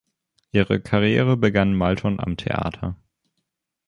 Ihre 0.51 0.79
Karriere 0.81 1.37
begann 1.37 1.75
Malton 1.75 2.19
am 2.19 2.35
Theater. 2.35 2.95